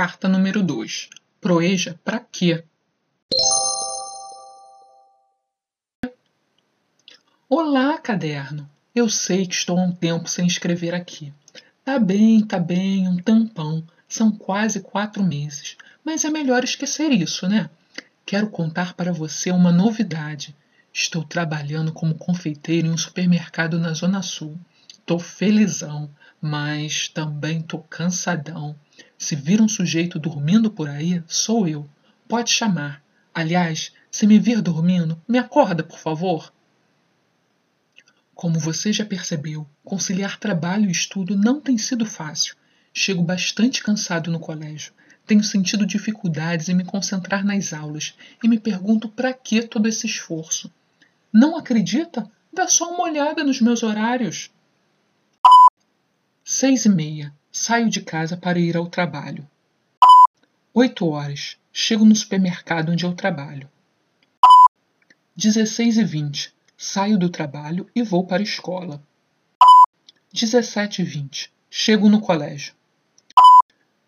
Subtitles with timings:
[0.00, 1.10] Carta número 2.
[1.42, 2.64] Proeja pra quê?
[7.46, 8.66] Olá, caderno.
[8.94, 11.34] Eu sei que estou há um tempo sem escrever aqui.
[11.84, 13.86] Tá bem, tá bem, um tampão.
[14.08, 15.76] São quase quatro meses.
[16.02, 17.68] Mas é melhor esquecer isso, né?
[18.24, 20.56] Quero contar para você uma novidade.
[20.90, 24.58] Estou trabalhando como confeiteiro em um supermercado na Zona Sul.
[25.04, 26.08] Tô felizão,
[26.40, 28.74] mas também tô cansadão.
[29.20, 31.86] Se vir um sujeito dormindo por aí, sou eu.
[32.26, 33.02] Pode chamar.
[33.34, 36.50] Aliás, se me vir dormindo, me acorda, por favor.
[38.34, 42.56] Como você já percebeu, conciliar trabalho e estudo não tem sido fácil.
[42.94, 44.94] Chego bastante cansado no colégio.
[45.26, 50.06] Tenho sentido dificuldades em me concentrar nas aulas e me pergunto para que todo esse
[50.06, 50.72] esforço.
[51.30, 52.28] Não acredita?
[52.50, 54.50] Dá só uma olhada nos meus horários.
[56.42, 57.38] Seis e meia.
[57.52, 59.48] Saio de casa para ir ao trabalho.
[60.72, 61.56] Oito horas.
[61.72, 63.68] Chego no supermercado onde eu trabalho.
[65.34, 66.54] Dezesseis e vinte.
[66.78, 69.02] Saio do trabalho e vou para a escola.
[70.32, 71.52] Dezessete e vinte.
[71.68, 72.72] Chego no colégio.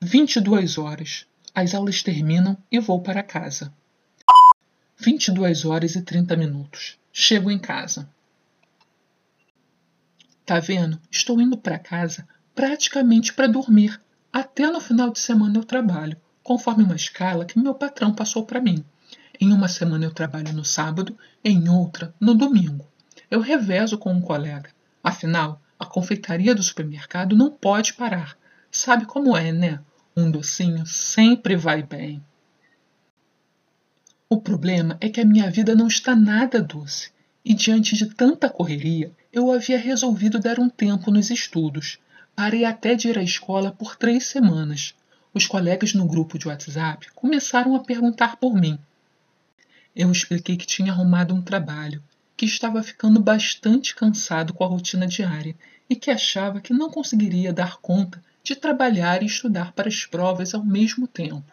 [0.01, 1.27] Vinte e duas horas.
[1.53, 3.75] As aulas terminam e vou para casa.
[4.97, 6.97] Vinte e duas horas e trinta minutos.
[7.13, 8.09] Chego em casa.
[10.47, 11.01] Tá vendo?
[11.11, 14.01] Estou indo para casa praticamente para dormir.
[14.33, 18.61] Até no final de semana eu trabalho, conforme uma escala que meu patrão passou para
[18.61, 18.85] mim.
[19.41, 22.87] Em uma semana eu trabalho no sábado, em outra no domingo.
[23.31, 24.71] Eu revezo com um colega.
[25.03, 28.37] Afinal, a confeitaria do supermercado não pode parar.
[28.71, 29.81] Sabe como é, né?
[30.17, 32.23] Um docinho sempre vai bem.
[34.29, 37.11] O problema é que a minha vida não está nada doce,
[37.45, 41.99] e diante de tanta correria, eu havia resolvido dar um tempo nos estudos.
[42.35, 44.95] Parei até de ir à escola por três semanas.
[45.35, 48.79] Os colegas no grupo de WhatsApp começaram a perguntar por mim.
[49.95, 52.03] Eu expliquei que tinha arrumado um trabalho,
[52.37, 55.55] que estava ficando bastante cansado com a rotina diária
[55.89, 60.55] e que achava que não conseguiria dar conta de trabalhar e estudar para as provas
[60.55, 61.53] ao mesmo tempo.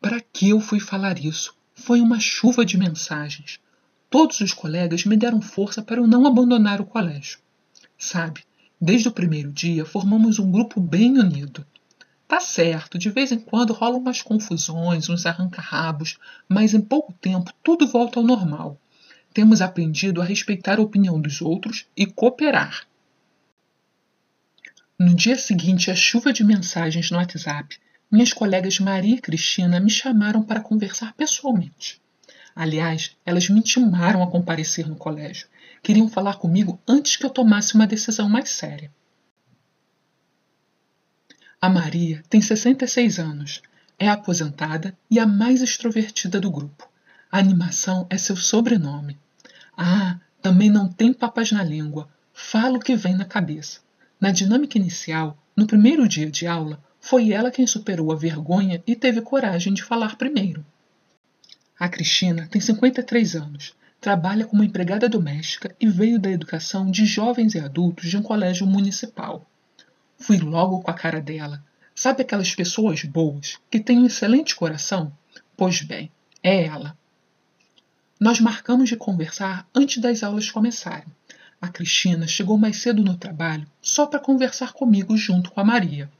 [0.00, 1.54] Para que eu fui falar isso?
[1.74, 3.60] Foi uma chuva de mensagens.
[4.08, 7.38] Todos os colegas me deram força para eu não abandonar o colégio.
[7.98, 8.42] Sabe,
[8.80, 11.66] desde o primeiro dia formamos um grupo bem unido.
[12.26, 16.18] Tá certo, de vez em quando rolam umas confusões, uns arranca-rabos,
[16.48, 18.80] mas em pouco tempo tudo volta ao normal.
[19.34, 22.86] Temos aprendido a respeitar a opinião dos outros e cooperar.
[24.98, 27.78] No dia seguinte, a chuva de mensagens no WhatsApp
[28.10, 32.00] minhas colegas Maria e Cristina me chamaram para conversar pessoalmente.
[32.56, 35.46] Aliás, elas me intimaram a comparecer no colégio.
[35.82, 38.92] Queriam falar comigo antes que eu tomasse uma decisão mais séria.
[41.60, 43.62] A Maria tem 66 anos,
[43.98, 46.88] é aposentada e a mais extrovertida do grupo.
[47.30, 49.18] A animação é seu sobrenome.
[49.76, 53.80] Ah, também não tem papas na língua, fala o que vem na cabeça.
[54.18, 58.96] Na dinâmica inicial, no primeiro dia de aula, foi ela quem superou a vergonha e
[58.96, 60.64] teve coragem de falar primeiro.
[61.78, 67.54] A Cristina tem 53 anos, trabalha como empregada doméstica e veio da educação de jovens
[67.54, 69.46] e adultos de um colégio municipal.
[70.18, 71.62] Fui logo com a cara dela.
[71.94, 75.12] Sabe aquelas pessoas boas que têm um excelente coração?
[75.54, 76.10] Pois bem,
[76.42, 76.96] é ela.
[78.18, 81.08] Nós marcamos de conversar antes das aulas começarem.
[81.60, 86.10] A Cristina chegou mais cedo no trabalho só para conversar comigo junto com a Maria.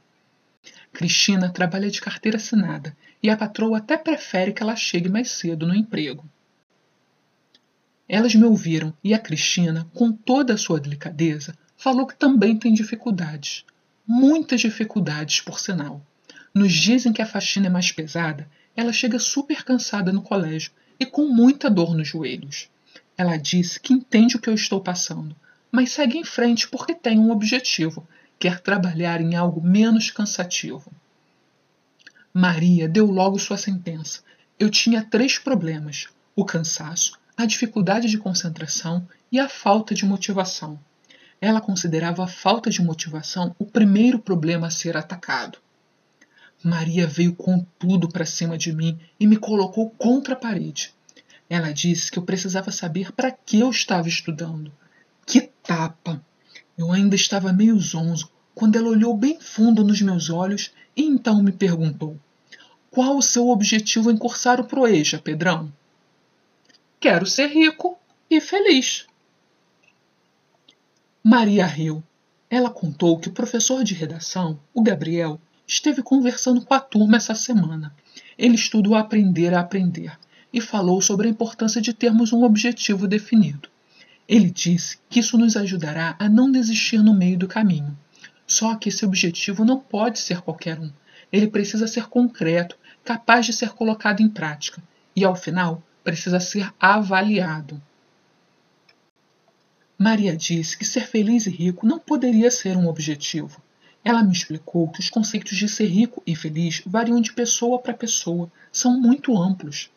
[0.93, 5.65] Cristina trabalha de carteira assinada e a patroa até prefere que ela chegue mais cedo
[5.65, 6.23] no emprego.
[8.13, 12.73] Elas me ouviram e a Cristina, com toda a sua delicadeza, falou que também tem
[12.73, 13.63] dificuldades.
[14.05, 16.05] Muitas dificuldades, por sinal.
[16.53, 20.73] Nos dias em que a faxina é mais pesada, ela chega super cansada no colégio
[20.99, 22.69] e com muita dor nos joelhos.
[23.17, 25.33] Ela disse que entende o que eu estou passando,
[25.71, 28.05] mas segue em frente porque tem um objetivo,
[28.37, 30.91] quer trabalhar em algo menos cansativo.
[32.33, 34.21] Maria deu logo sua sentença.
[34.59, 40.79] Eu tinha três problemas: o cansaço, a dificuldade de concentração e a falta de motivação.
[41.39, 45.57] Ela considerava a falta de motivação o primeiro problema a ser atacado.
[46.63, 50.93] Maria veio com tudo para cima de mim e me colocou contra a parede.
[51.49, 54.71] Ela disse que eu precisava saber para que eu estava estudando.
[55.25, 56.23] Que tapa!
[56.77, 61.41] Eu ainda estava meio zonzo quando ela olhou bem fundo nos meus olhos e então
[61.41, 62.17] me perguntou:
[62.89, 65.71] Qual o seu objetivo em cursar o Proeja, Pedrão?
[67.01, 67.97] Quero ser rico
[68.29, 69.07] e feliz.
[71.23, 72.03] Maria riu.
[72.47, 77.33] Ela contou que o professor de redação, o Gabriel, esteve conversando com a turma essa
[77.33, 77.91] semana.
[78.37, 80.15] Ele estudou Aprender a Aprender
[80.53, 83.67] e falou sobre a importância de termos um objetivo definido.
[84.29, 87.97] Ele disse que isso nos ajudará a não desistir no meio do caminho.
[88.45, 90.91] Só que esse objetivo não pode ser qualquer um.
[91.33, 94.83] Ele precisa ser concreto, capaz de ser colocado em prática
[95.15, 97.81] e, ao final, precisa ser avaliado.
[99.97, 103.61] Maria disse que ser feliz e rico não poderia ser um objetivo.
[104.03, 107.93] Ela me explicou que os conceitos de ser rico e feliz variam de pessoa para
[107.93, 109.91] pessoa, são muito amplos.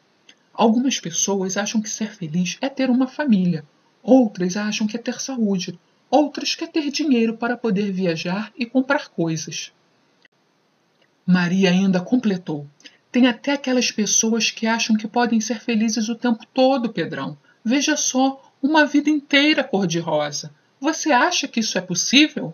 [0.53, 3.65] Algumas pessoas acham que ser feliz é ter uma família,
[4.03, 5.79] outras acham que é ter saúde,
[6.11, 9.73] outras que é ter dinheiro para poder viajar e comprar coisas.
[11.27, 12.67] Maria ainda completou:
[13.15, 17.39] tem até aquelas pessoas que acham que podem ser felizes o tempo todo, Pedrão.
[17.65, 20.53] Veja só, uma vida inteira cor-de-rosa.
[20.81, 22.53] Você acha que isso é possível?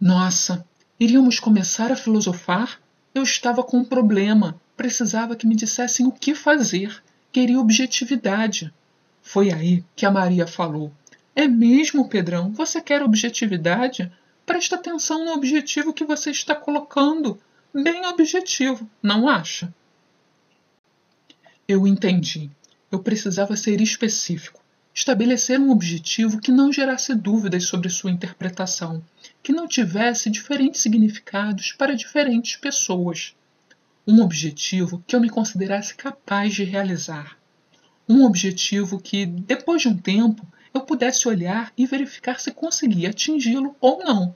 [0.00, 0.64] Nossa,
[1.00, 2.80] iríamos começar a filosofar?
[3.12, 4.60] Eu estava com um problema.
[4.76, 7.02] Precisava que me dissessem o que fazer.
[7.32, 8.72] Queria objetividade.
[9.20, 10.92] Foi aí que a Maria falou:
[11.34, 12.52] É mesmo, Pedrão?
[12.52, 14.12] Você quer objetividade?
[14.46, 17.36] Presta atenção no objetivo que você está colocando.
[17.74, 19.72] Bem objetivo, não acha?
[21.66, 22.50] Eu entendi.
[22.90, 24.64] Eu precisava ser específico.
[24.94, 29.04] Estabelecer um objetivo que não gerasse dúvidas sobre sua interpretação,
[29.42, 33.36] que não tivesse diferentes significados para diferentes pessoas.
[34.06, 37.36] Um objetivo que eu me considerasse capaz de realizar.
[38.08, 43.76] Um objetivo que, depois de um tempo, eu pudesse olhar e verificar se conseguia atingi-lo
[43.78, 44.34] ou não.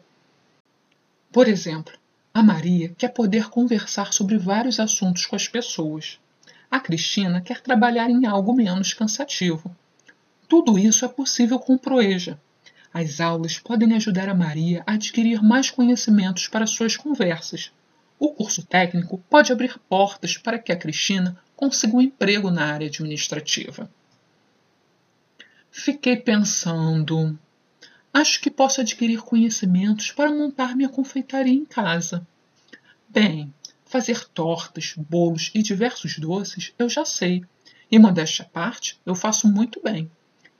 [1.33, 1.95] Por exemplo,
[2.35, 6.19] a Maria quer poder conversar sobre vários assuntos com as pessoas.
[6.71, 9.77] A Cristina quer trabalhar em algo menos cansativo.
[10.49, 12.41] Tudo isso é possível com Proeja.
[12.93, 17.71] As aulas podem ajudar a Maria a adquirir mais conhecimentos para suas conversas.
[18.19, 22.87] O curso técnico pode abrir portas para que a Cristina consiga um emprego na área
[22.87, 23.91] administrativa.
[25.71, 27.39] Fiquei pensando.
[28.15, 32.27] Acho que posso adquirir conhecimentos para montar minha confeitaria em casa.
[33.09, 33.53] Bem,
[33.87, 37.43] fazer tortas, bolos e diversos doces eu já sei,
[37.91, 40.11] e modéstia à parte, eu faço muito bem.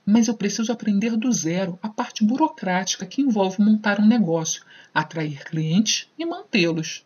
[0.03, 4.63] Mas eu preciso aprender do zero a parte burocrática que envolve montar um negócio,
[4.93, 7.05] atrair clientes e mantê-los.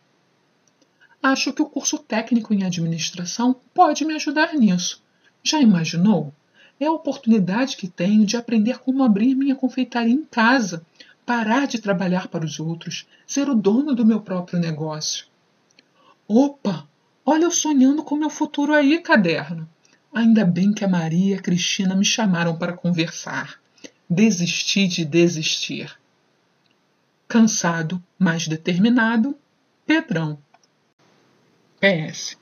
[1.22, 5.02] Acho que o curso técnico em administração pode me ajudar nisso.
[5.42, 6.32] Já imaginou?
[6.80, 10.84] É a oportunidade que tenho de aprender como abrir minha confeitaria em casa,
[11.26, 15.26] parar de trabalhar para os outros, ser o dono do meu próprio negócio.
[16.26, 16.86] Opa!
[17.24, 19.68] Olha eu sonhando com meu futuro aí, caderno.
[20.14, 23.60] Ainda bem que a Maria e a Cristina me chamaram para conversar.
[24.08, 25.98] Desisti de desistir.
[27.26, 29.36] Cansado, mas determinado,
[29.86, 30.38] Pedrão.
[31.78, 32.38] PS.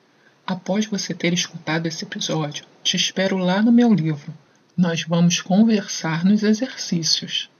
[0.47, 4.33] Após você ter escutado esse episódio, te espero lá no meu livro.
[4.77, 7.51] Nós vamos conversar nos exercícios.